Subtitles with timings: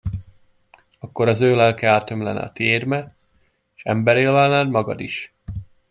[0.99, 3.13] Akkor az ő lelke átömlene a tiédbe,
[3.75, 5.33] s emberré válnál magad is.